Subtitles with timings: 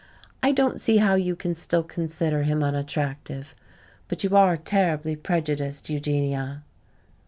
[0.41, 3.53] I don't see how you can still consider him unattractive.
[4.07, 6.63] But you are terribly prejudiced, Eugenia."